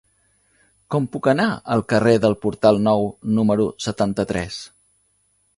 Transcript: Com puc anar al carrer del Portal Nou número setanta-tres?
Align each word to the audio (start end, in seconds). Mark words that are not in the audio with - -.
Com 0.95 1.05
puc 1.15 1.29
anar 1.33 1.45
al 1.75 1.85
carrer 1.93 2.15
del 2.25 2.37
Portal 2.47 2.83
Nou 2.89 3.07
número 3.41 3.71
setanta-tres? 3.89 4.63